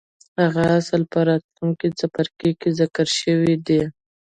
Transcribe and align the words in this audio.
هغه 0.41 0.63
اصل 0.79 1.01
په 1.11 1.19
راتلونکي 1.27 1.87
څپرکي 1.99 2.51
کې 2.59 2.69
ذکر 2.79 3.07
شوی 3.19 3.53
دی. 3.67 3.81